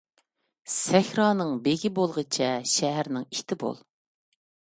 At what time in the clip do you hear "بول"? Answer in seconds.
3.65-3.77